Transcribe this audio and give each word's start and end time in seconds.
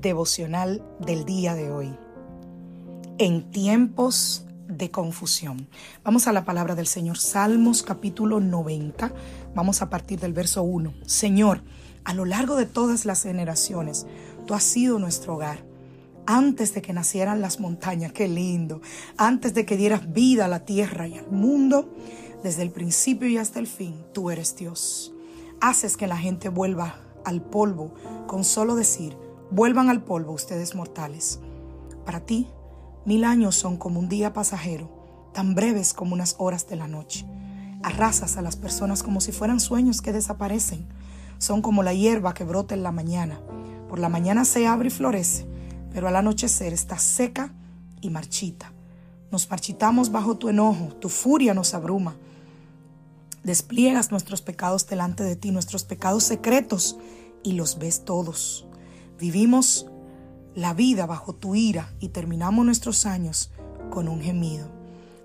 Devocional 0.00 0.84
del 1.00 1.24
día 1.24 1.56
de 1.56 1.72
hoy. 1.72 1.92
En 3.18 3.50
tiempos 3.50 4.46
de 4.68 4.92
confusión. 4.92 5.66
Vamos 6.04 6.28
a 6.28 6.32
la 6.32 6.44
palabra 6.44 6.76
del 6.76 6.86
Señor. 6.86 7.18
Salmos 7.18 7.82
capítulo 7.82 8.38
90. 8.38 9.12
Vamos 9.56 9.82
a 9.82 9.90
partir 9.90 10.20
del 10.20 10.32
verso 10.32 10.62
1. 10.62 10.94
Señor, 11.04 11.62
a 12.04 12.14
lo 12.14 12.26
largo 12.26 12.54
de 12.54 12.66
todas 12.66 13.06
las 13.06 13.24
generaciones, 13.24 14.06
tú 14.46 14.54
has 14.54 14.62
sido 14.62 15.00
nuestro 15.00 15.34
hogar. 15.34 15.64
Antes 16.26 16.74
de 16.74 16.82
que 16.82 16.92
nacieran 16.92 17.40
las 17.40 17.58
montañas, 17.58 18.12
qué 18.12 18.28
lindo. 18.28 18.80
Antes 19.16 19.52
de 19.52 19.66
que 19.66 19.76
dieras 19.76 20.12
vida 20.12 20.44
a 20.44 20.48
la 20.48 20.64
tierra 20.64 21.08
y 21.08 21.18
al 21.18 21.28
mundo, 21.28 21.92
desde 22.44 22.62
el 22.62 22.70
principio 22.70 23.26
y 23.26 23.36
hasta 23.36 23.58
el 23.58 23.66
fin, 23.66 23.96
tú 24.12 24.30
eres 24.30 24.54
Dios. 24.54 25.12
Haces 25.60 25.96
que 25.96 26.06
la 26.06 26.18
gente 26.18 26.50
vuelva 26.50 27.00
al 27.24 27.42
polvo 27.42 27.94
con 28.28 28.44
solo 28.44 28.76
decir, 28.76 29.16
vuelvan 29.50 29.88
al 29.88 30.02
polvo 30.02 30.32
ustedes 30.32 30.74
mortales. 30.74 31.40
Para 32.04 32.20
ti, 32.20 32.48
Mil 33.08 33.24
años 33.24 33.54
son 33.54 33.78
como 33.78 34.00
un 34.00 34.10
día 34.10 34.34
pasajero, 34.34 34.90
tan 35.32 35.54
breves 35.54 35.94
como 35.94 36.12
unas 36.12 36.34
horas 36.36 36.68
de 36.68 36.76
la 36.76 36.88
noche. 36.88 37.24
Arrasas 37.82 38.36
a 38.36 38.42
las 38.42 38.56
personas 38.56 39.02
como 39.02 39.22
si 39.22 39.32
fueran 39.32 39.60
sueños 39.60 40.02
que 40.02 40.12
desaparecen. 40.12 40.86
Son 41.38 41.62
como 41.62 41.82
la 41.82 41.94
hierba 41.94 42.34
que 42.34 42.44
brota 42.44 42.74
en 42.74 42.82
la 42.82 42.92
mañana. 42.92 43.40
Por 43.88 43.98
la 43.98 44.10
mañana 44.10 44.44
se 44.44 44.66
abre 44.66 44.88
y 44.88 44.90
florece, 44.90 45.46
pero 45.90 46.06
al 46.06 46.16
anochecer 46.16 46.74
está 46.74 46.98
seca 46.98 47.54
y 48.02 48.10
marchita. 48.10 48.74
Nos 49.30 49.48
marchitamos 49.48 50.12
bajo 50.12 50.36
tu 50.36 50.50
enojo, 50.50 50.88
tu 50.96 51.08
furia 51.08 51.54
nos 51.54 51.72
abruma. 51.72 52.14
Despliegas 53.42 54.10
nuestros 54.10 54.42
pecados 54.42 54.86
delante 54.86 55.24
de 55.24 55.34
ti, 55.34 55.50
nuestros 55.50 55.84
pecados 55.84 56.24
secretos, 56.24 56.98
y 57.42 57.52
los 57.52 57.78
ves 57.78 58.04
todos. 58.04 58.66
Vivimos 59.18 59.86
la 60.54 60.74
vida 60.74 61.06
bajo 61.06 61.34
tu 61.34 61.54
ira 61.54 61.92
y 61.98 62.08
terminamos 62.08 62.64
nuestros 62.64 63.06
años 63.06 63.50
con 63.90 64.08
un 64.08 64.20
gemido. 64.20 64.68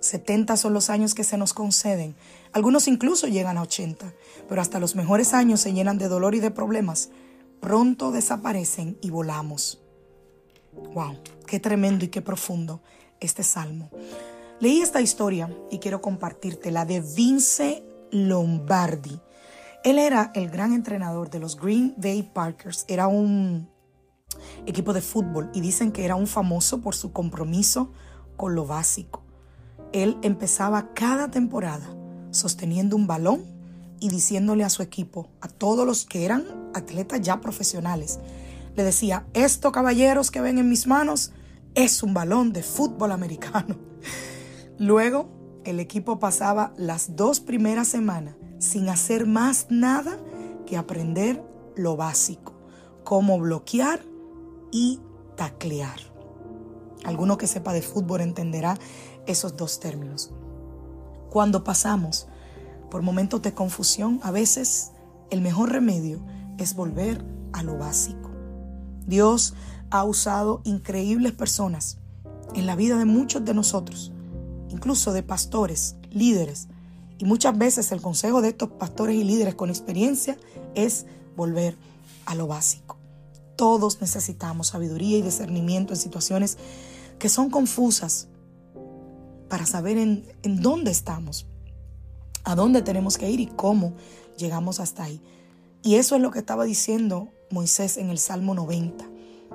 70 0.00 0.56
son 0.56 0.72
los 0.72 0.90
años 0.90 1.14
que 1.14 1.24
se 1.24 1.36
nos 1.36 1.54
conceden. 1.54 2.16
Algunos 2.52 2.88
incluso 2.88 3.28
llegan 3.28 3.58
a 3.58 3.62
80, 3.62 4.12
pero 4.48 4.60
hasta 4.60 4.80
los 4.80 4.96
mejores 4.96 5.32
años 5.34 5.60
se 5.60 5.72
llenan 5.72 5.98
de 5.98 6.08
dolor 6.08 6.34
y 6.34 6.40
de 6.40 6.50
problemas. 6.50 7.10
Pronto 7.60 8.10
desaparecen 8.10 8.98
y 9.00 9.10
volamos. 9.10 9.80
Wow, 10.94 11.18
qué 11.46 11.60
tremendo 11.60 12.04
y 12.04 12.08
qué 12.08 12.22
profundo 12.22 12.82
este 13.20 13.42
salmo. 13.42 13.90
Leí 14.58 14.80
esta 14.80 15.00
historia 15.00 15.54
y 15.70 15.78
quiero 15.78 16.00
compartirte 16.00 16.70
la 16.70 16.84
de 16.84 17.00
Vince 17.00 17.84
Lombardi. 18.10 19.20
Él 19.84 19.98
era 19.98 20.30
el 20.34 20.50
gran 20.50 20.72
entrenador 20.72 21.30
de 21.30 21.40
los 21.40 21.56
Green 21.56 21.94
Bay 21.96 22.22
Parkers. 22.22 22.84
Era 22.88 23.08
un 23.08 23.71
equipo 24.66 24.92
de 24.92 25.00
fútbol 25.00 25.50
y 25.54 25.60
dicen 25.60 25.92
que 25.92 26.04
era 26.04 26.14
un 26.14 26.26
famoso 26.26 26.80
por 26.80 26.94
su 26.94 27.12
compromiso 27.12 27.92
con 28.36 28.54
lo 28.54 28.66
básico. 28.66 29.22
Él 29.92 30.16
empezaba 30.22 30.92
cada 30.94 31.30
temporada 31.30 31.86
sosteniendo 32.30 32.96
un 32.96 33.06
balón 33.06 33.44
y 34.00 34.08
diciéndole 34.08 34.64
a 34.64 34.70
su 34.70 34.82
equipo, 34.82 35.28
a 35.40 35.48
todos 35.48 35.86
los 35.86 36.06
que 36.06 36.24
eran 36.24 36.44
atletas 36.74 37.20
ya 37.20 37.40
profesionales, 37.40 38.18
le 38.74 38.84
decía, 38.84 39.26
esto 39.34 39.70
caballeros 39.70 40.30
que 40.30 40.40
ven 40.40 40.58
en 40.58 40.68
mis 40.68 40.86
manos 40.86 41.32
es 41.74 42.02
un 42.02 42.14
balón 42.14 42.52
de 42.52 42.62
fútbol 42.62 43.12
americano. 43.12 43.76
Luego, 44.78 45.28
el 45.64 45.78
equipo 45.78 46.18
pasaba 46.18 46.72
las 46.76 47.14
dos 47.16 47.40
primeras 47.40 47.88
semanas 47.88 48.34
sin 48.58 48.88
hacer 48.88 49.26
más 49.26 49.66
nada 49.68 50.18
que 50.66 50.76
aprender 50.76 51.42
lo 51.76 51.96
básico, 51.96 52.54
cómo 53.04 53.38
bloquear 53.38 54.11
y 54.72 54.98
taclear. 55.36 56.00
Alguno 57.04 57.38
que 57.38 57.46
sepa 57.46 57.72
de 57.72 57.82
fútbol 57.82 58.22
entenderá 58.22 58.76
esos 59.26 59.56
dos 59.56 59.78
términos. 59.78 60.32
Cuando 61.30 61.62
pasamos 61.62 62.26
por 62.90 63.02
momentos 63.02 63.40
de 63.42 63.54
confusión, 63.54 64.18
a 64.22 64.32
veces 64.32 64.90
el 65.30 65.40
mejor 65.40 65.70
remedio 65.70 66.20
es 66.58 66.74
volver 66.74 67.24
a 67.52 67.62
lo 67.62 67.78
básico. 67.78 68.30
Dios 69.06 69.54
ha 69.90 70.04
usado 70.04 70.60
increíbles 70.64 71.32
personas 71.32 71.98
en 72.54 72.66
la 72.66 72.76
vida 72.76 72.98
de 72.98 73.04
muchos 73.04 73.44
de 73.44 73.54
nosotros, 73.54 74.12
incluso 74.68 75.12
de 75.12 75.22
pastores, 75.22 75.96
líderes. 76.10 76.68
Y 77.18 77.24
muchas 77.24 77.56
veces 77.56 77.92
el 77.92 78.00
consejo 78.00 78.42
de 78.42 78.48
estos 78.48 78.70
pastores 78.70 79.16
y 79.16 79.24
líderes 79.24 79.54
con 79.54 79.70
experiencia 79.70 80.36
es 80.74 81.06
volver 81.36 81.76
a 82.26 82.34
lo 82.34 82.46
básico. 82.46 82.91
Todos 83.62 84.00
necesitamos 84.00 84.66
sabiduría 84.66 85.18
y 85.18 85.22
discernimiento 85.22 85.92
en 85.92 86.00
situaciones 86.00 86.58
que 87.20 87.28
son 87.28 87.48
confusas 87.48 88.26
para 89.48 89.66
saber 89.66 89.98
en, 89.98 90.26
dónde 90.42 90.90
estamos, 90.90 91.46
a 92.42 92.56
dónde 92.56 92.82
tenemos 92.82 93.18
que 93.18 93.30
ir 93.30 93.38
y 93.38 93.46
cómo 93.46 93.94
llegamos 94.36 94.80
hasta 94.80 95.04
ahí. 95.04 95.22
Y 95.80 95.94
eso 95.94 96.16
es 96.16 96.22
lo 96.22 96.32
que 96.32 96.40
estaba 96.40 96.64
diciendo 96.64 97.28
Moisés 97.52 97.98
en 97.98 98.10
el 98.10 98.18
Salmo 98.18 98.52
90. 98.56 99.04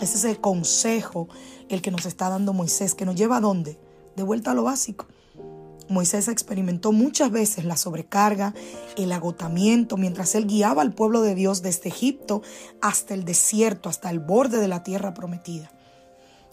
Ese 0.00 0.16
es 0.16 0.24
el 0.26 0.40
consejo 0.40 1.26
el 1.68 1.82
que 1.82 1.90
nos 1.90 2.06
está 2.06 2.28
dando 2.28 2.52
Moisés, 2.52 2.94
que 2.94 3.04
nos 3.04 3.16
lleva 3.16 3.38
a 3.38 3.40
dónde? 3.40 3.80
De 4.14 4.22
vuelta 4.22 4.52
a 4.52 4.54
lo 4.54 4.62
básico. 4.62 5.08
Moisés 5.88 6.28
experimentó 6.28 6.92
muchas 6.92 7.30
veces 7.30 7.64
la 7.64 7.76
sobrecarga, 7.76 8.54
el 8.96 9.12
agotamiento, 9.12 9.96
mientras 9.96 10.34
él 10.34 10.46
guiaba 10.46 10.82
al 10.82 10.92
pueblo 10.92 11.22
de 11.22 11.34
Dios 11.34 11.62
desde 11.62 11.88
Egipto 11.88 12.42
hasta 12.80 13.14
el 13.14 13.24
desierto, 13.24 13.88
hasta 13.88 14.10
el 14.10 14.18
borde 14.18 14.58
de 14.58 14.68
la 14.68 14.82
tierra 14.82 15.14
prometida. 15.14 15.70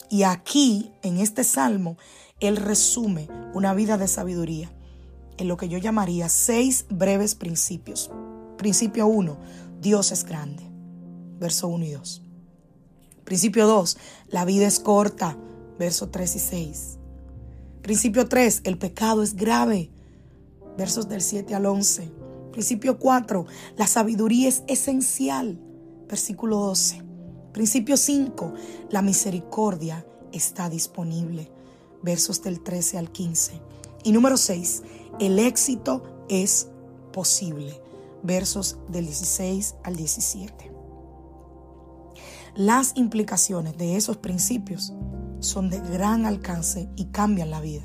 Y 0.09 0.23
aquí, 0.23 0.91
en 1.01 1.17
este 1.17 1.43
salmo, 1.43 1.97
él 2.39 2.57
resume 2.57 3.27
una 3.53 3.73
vida 3.73 3.97
de 3.97 4.07
sabiduría 4.07 4.71
en 5.37 5.47
lo 5.47 5.57
que 5.57 5.67
yo 5.67 5.77
llamaría 5.77 6.29
seis 6.29 6.85
breves 6.89 7.35
principios. 7.35 8.11
Principio 8.57 9.07
1, 9.07 9.37
Dios 9.81 10.11
es 10.11 10.23
grande. 10.23 10.63
Verso 11.39 11.67
1 11.67 11.85
y 11.85 11.91
2. 11.91 12.21
Principio 13.25 13.67
2, 13.67 13.97
la 14.29 14.45
vida 14.45 14.67
es 14.67 14.79
corta. 14.79 15.37
Verso 15.77 16.09
3 16.09 16.35
y 16.35 16.39
6. 16.39 16.99
Principio 17.85 18.27
3, 18.27 18.61
el 18.63 18.79
pecado 18.79 19.21
es 19.21 19.35
grave. 19.35 19.91
Versos 20.75 21.07
del 21.07 21.21
7 21.21 21.53
al 21.53 21.67
11. 21.67 22.11
Principio 22.51 22.97
4, 22.97 23.45
la 23.77 23.85
sabiduría 23.85 24.49
es 24.49 24.63
esencial. 24.65 25.59
Versículo 26.09 26.57
12. 26.61 27.03
Principio 27.53 27.95
5, 27.95 28.55
la 28.89 29.03
misericordia 29.03 30.03
está 30.31 30.67
disponible. 30.67 31.51
Versos 32.01 32.41
del 32.41 32.63
13 32.63 32.97
al 32.97 33.11
15. 33.11 33.61
Y 34.03 34.13
número 34.13 34.37
6, 34.37 34.81
el 35.19 35.37
éxito 35.37 36.25
es 36.27 36.69
posible. 37.13 37.79
Versos 38.23 38.79
del 38.89 39.05
16 39.05 39.75
al 39.83 39.95
17. 39.95 40.71
Las 42.55 42.93
implicaciones 42.95 43.77
de 43.77 43.95
esos 43.95 44.17
principios 44.17 44.91
son 45.39 45.69
de 45.69 45.79
gran 45.79 46.25
alcance 46.25 46.89
y 46.95 47.05
cambian 47.05 47.49
la 47.49 47.61
vida. 47.61 47.83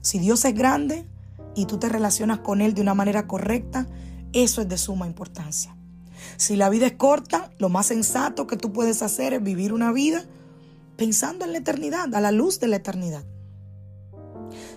Si 0.00 0.18
Dios 0.18 0.44
es 0.44 0.54
grande 0.54 1.06
y 1.54 1.66
tú 1.66 1.78
te 1.78 1.88
relacionas 1.88 2.40
con 2.40 2.60
Él 2.60 2.74
de 2.74 2.82
una 2.82 2.94
manera 2.94 3.26
correcta, 3.26 3.86
eso 4.32 4.62
es 4.62 4.68
de 4.68 4.78
suma 4.78 5.06
importancia. 5.06 5.76
Si 6.36 6.56
la 6.56 6.68
vida 6.68 6.86
es 6.86 6.94
corta, 6.94 7.50
lo 7.58 7.68
más 7.68 7.86
sensato 7.86 8.46
que 8.46 8.56
tú 8.56 8.72
puedes 8.72 9.02
hacer 9.02 9.32
es 9.34 9.42
vivir 9.42 9.72
una 9.72 9.92
vida 9.92 10.24
pensando 10.96 11.44
en 11.44 11.52
la 11.52 11.58
eternidad, 11.58 12.14
a 12.14 12.20
la 12.20 12.30
luz 12.30 12.60
de 12.60 12.68
la 12.68 12.76
eternidad. 12.76 13.24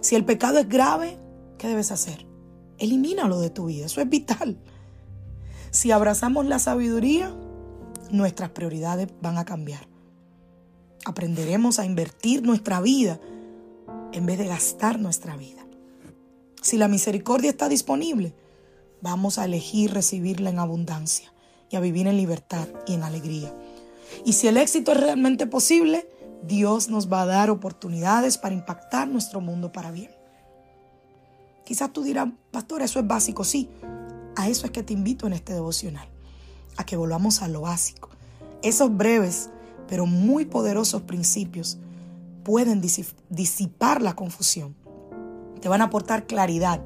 Si 0.01 0.15
el 0.15 0.25
pecado 0.25 0.59
es 0.59 0.69
grave, 0.69 1.17
¿qué 1.57 1.67
debes 1.67 1.91
hacer? 1.91 2.25
Elimínalo 2.77 3.39
de 3.39 3.49
tu 3.49 3.65
vida, 3.65 3.85
eso 3.85 4.01
es 4.01 4.09
vital. 4.09 4.57
Si 5.71 5.91
abrazamos 5.91 6.45
la 6.45 6.59
sabiduría, 6.59 7.33
nuestras 8.11 8.51
prioridades 8.51 9.07
van 9.21 9.37
a 9.37 9.45
cambiar. 9.45 9.92
Aprenderemos 11.05 11.79
a 11.79 11.85
invertir 11.85 12.43
nuestra 12.43 12.81
vida 12.81 13.19
en 14.13 14.25
vez 14.25 14.37
de 14.37 14.47
gastar 14.47 14.99
nuestra 14.99 15.35
vida. 15.35 15.65
Si 16.61 16.77
la 16.77 16.87
misericordia 16.87 17.49
está 17.49 17.67
disponible, 17.67 18.33
vamos 19.01 19.37
a 19.37 19.45
elegir 19.45 19.93
recibirla 19.93 20.49
en 20.49 20.59
abundancia 20.59 21.33
y 21.69 21.75
a 21.75 21.81
vivir 21.81 22.07
en 22.07 22.15
libertad 22.15 22.67
y 22.87 22.93
en 22.93 23.03
alegría. 23.03 23.53
Y 24.25 24.33
si 24.33 24.47
el 24.47 24.57
éxito 24.57 24.91
es 24.93 24.99
realmente 24.99 25.45
posible, 25.45 26.07
Dios 26.43 26.89
nos 26.89 27.11
va 27.11 27.23
a 27.23 27.25
dar 27.25 27.49
oportunidades 27.49 28.37
para 28.37 28.55
impactar 28.55 29.07
nuestro 29.07 29.41
mundo 29.41 29.71
para 29.71 29.91
bien. 29.91 30.11
Quizás 31.65 31.91
tú 31.91 32.03
dirás, 32.03 32.29
pastor, 32.51 32.81
eso 32.81 32.99
es 32.99 33.07
básico, 33.07 33.43
sí. 33.43 33.69
A 34.35 34.49
eso 34.49 34.65
es 34.65 34.71
que 34.71 34.83
te 34.83 34.93
invito 34.93 35.27
en 35.27 35.33
este 35.33 35.53
devocional, 35.53 36.07
a 36.77 36.85
que 36.85 36.95
volvamos 36.95 37.41
a 37.41 37.47
lo 37.47 37.61
básico. 37.61 38.09
Esos 38.61 38.95
breves 38.95 39.49
pero 39.87 40.05
muy 40.05 40.45
poderosos 40.45 41.01
principios 41.03 41.77
pueden 42.43 42.81
disipar 42.81 44.01
la 44.01 44.15
confusión, 44.15 44.75
te 45.61 45.69
van 45.69 45.81
a 45.81 45.85
aportar 45.85 46.27
claridad 46.27 46.81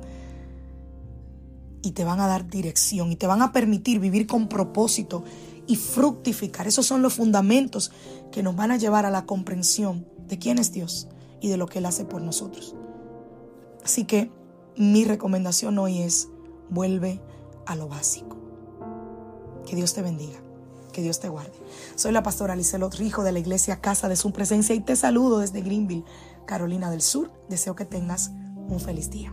y 1.82 1.92
te 1.92 2.04
van 2.04 2.20
a 2.20 2.28
dar 2.28 2.48
dirección 2.48 3.12
y 3.12 3.16
te 3.16 3.28
van 3.28 3.42
a 3.42 3.52
permitir 3.52 4.00
vivir 4.00 4.28
con 4.28 4.50
propósito 4.50 5.24
y 5.68 5.76
fructificar. 5.76 6.68
Esos 6.68 6.86
son 6.86 7.02
los 7.02 7.14
fundamentos 7.14 7.92
que 8.32 8.44
nos 8.44 8.56
van 8.56 8.72
a 8.72 8.78
llevar 8.78 9.06
a 9.06 9.12
la 9.12 9.26
comprensión 9.26 10.06
de 10.28 10.38
quién 10.38 10.58
es 10.60 10.72
Dios 10.72 11.08
y 11.42 11.50
de 11.50 11.58
lo 11.58 11.68
que 11.68 11.80
Él 11.80 11.86
hace 11.86 12.06
por 12.06 12.22
nosotros. 12.22 12.76
Así 13.84 14.06
que 14.06 14.32
mi 14.76 15.06
recomendación 15.06 15.78
hoy 15.80 16.02
es 16.02 16.30
vuelve 16.70 17.22
a 17.66 17.76
lo 17.76 17.88
básico. 17.88 18.38
Que 19.66 19.76
Dios 19.76 19.94
te 19.94 20.02
bendiga. 20.02 20.47
Que 20.98 21.04
Dios 21.04 21.20
te 21.20 21.30
guarde. 21.30 21.54
Soy 21.94 22.12
la 22.12 22.24
pastora 22.24 22.56
Lizelot 22.56 22.96
Rijo 22.96 23.22
de 23.22 23.32
la 23.32 23.38
iglesia 23.38 23.82
Casa 23.82 24.10
de 24.10 24.16
Su 24.16 24.32
Presencia 24.32 24.74
y 24.74 24.80
te 24.80 24.96
saludo 24.96 25.38
desde 25.38 25.62
Greenville, 25.62 26.04
Carolina 26.48 26.90
del 26.90 27.04
Sur. 27.04 27.30
Deseo 27.50 27.76
que 27.76 27.86
tengas 27.86 28.32
un 28.68 28.80
feliz 28.80 29.12
día. 29.12 29.32